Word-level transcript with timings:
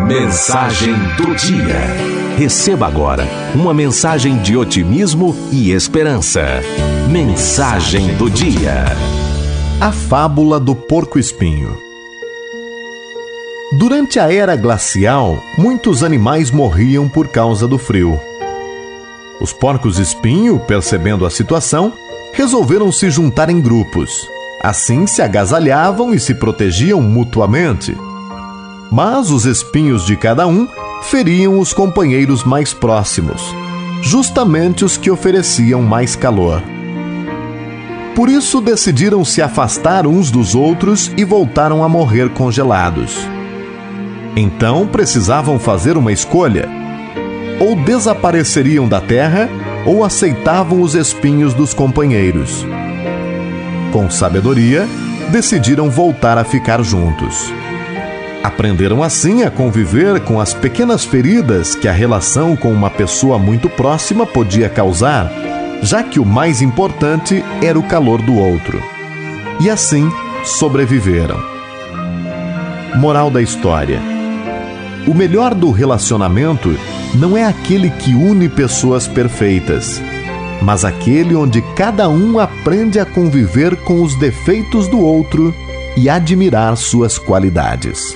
Mensagem 0.00 0.94
do 1.16 1.34
dia. 1.36 1.78
Receba 2.36 2.86
agora 2.86 3.24
uma 3.54 3.72
mensagem 3.72 4.38
de 4.38 4.56
otimismo 4.56 5.36
e 5.52 5.70
esperança. 5.70 6.42
Mensagem 7.08 8.16
do 8.16 8.28
dia. 8.28 8.86
A 9.80 9.92
fábula 9.92 10.58
do 10.58 10.74
porco-espinho. 10.74 11.78
Durante 13.78 14.18
a 14.18 14.32
era 14.32 14.56
glacial, 14.56 15.38
muitos 15.56 16.02
animais 16.02 16.50
morriam 16.50 17.08
por 17.08 17.28
causa 17.28 17.68
do 17.68 17.78
frio. 17.78 18.18
Os 19.40 19.52
porcos-espinho, 19.52 20.58
percebendo 20.58 21.24
a 21.24 21.30
situação, 21.30 21.92
resolveram 22.32 22.90
se 22.90 23.08
juntar 23.10 23.48
em 23.48 23.60
grupos. 23.60 24.28
Assim 24.60 25.06
se 25.06 25.22
agasalhavam 25.22 26.12
e 26.12 26.18
se 26.18 26.34
protegiam 26.34 27.00
mutuamente. 27.00 27.96
Mas 28.90 29.30
os 29.30 29.46
espinhos 29.46 30.04
de 30.04 30.16
cada 30.16 30.46
um 30.46 30.66
feriam 31.02 31.58
os 31.58 31.72
companheiros 31.72 32.44
mais 32.44 32.74
próximos, 32.74 33.42
justamente 34.02 34.84
os 34.84 34.96
que 34.96 35.10
ofereciam 35.10 35.82
mais 35.82 36.16
calor. 36.16 36.62
Por 38.14 38.28
isso 38.28 38.60
decidiram 38.60 39.24
se 39.24 39.40
afastar 39.40 40.06
uns 40.06 40.30
dos 40.30 40.54
outros 40.54 41.10
e 41.16 41.24
voltaram 41.24 41.84
a 41.84 41.88
morrer 41.88 42.28
congelados. 42.30 43.16
Então 44.36 44.86
precisavam 44.86 45.58
fazer 45.58 45.96
uma 45.96 46.12
escolha: 46.12 46.68
ou 47.60 47.76
desapareceriam 47.76 48.88
da 48.88 49.00
terra 49.00 49.48
ou 49.86 50.04
aceitavam 50.04 50.82
os 50.82 50.94
espinhos 50.94 51.54
dos 51.54 51.72
companheiros. 51.72 52.66
Com 53.92 54.10
sabedoria, 54.10 54.86
decidiram 55.30 55.88
voltar 55.88 56.36
a 56.36 56.44
ficar 56.44 56.82
juntos. 56.82 57.52
Aprenderam 58.42 59.02
assim 59.02 59.42
a 59.42 59.50
conviver 59.50 60.20
com 60.20 60.40
as 60.40 60.54
pequenas 60.54 61.04
feridas 61.04 61.74
que 61.74 61.86
a 61.86 61.92
relação 61.92 62.56
com 62.56 62.72
uma 62.72 62.88
pessoa 62.88 63.38
muito 63.38 63.68
próxima 63.68 64.24
podia 64.24 64.66
causar, 64.68 65.30
já 65.82 66.02
que 66.02 66.18
o 66.18 66.24
mais 66.24 66.62
importante 66.62 67.44
era 67.62 67.78
o 67.78 67.82
calor 67.82 68.22
do 68.22 68.34
outro. 68.34 68.82
E 69.60 69.68
assim 69.68 70.10
sobreviveram. 70.42 71.38
Moral 72.96 73.30
da 73.30 73.42
história: 73.42 74.00
O 75.06 75.12
melhor 75.12 75.54
do 75.54 75.70
relacionamento 75.70 76.74
não 77.14 77.36
é 77.36 77.44
aquele 77.44 77.90
que 77.90 78.14
une 78.14 78.48
pessoas 78.48 79.06
perfeitas, 79.06 80.00
mas 80.62 80.82
aquele 80.82 81.34
onde 81.34 81.60
cada 81.76 82.08
um 82.08 82.38
aprende 82.38 82.98
a 82.98 83.04
conviver 83.04 83.76
com 83.76 84.02
os 84.02 84.14
defeitos 84.14 84.88
do 84.88 84.98
outro 84.98 85.54
e 85.94 86.08
admirar 86.08 86.74
suas 86.78 87.18
qualidades. 87.18 88.14